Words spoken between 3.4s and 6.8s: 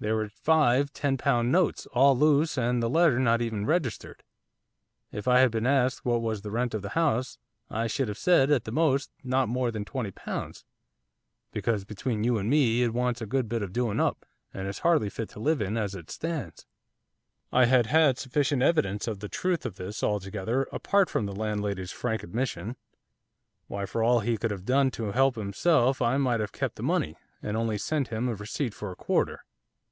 even registered. If I had been asked what was the rent